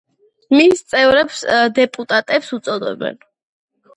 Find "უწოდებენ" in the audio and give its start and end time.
2.59-3.21